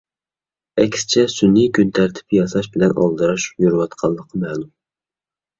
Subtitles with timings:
[0.83, 4.69] ئەكسىچە سۈنئىي كۈن تەرتىپ ياساش بىلەن ئالدىراش يۈرۈۋاتقانلىقى مەلۇم.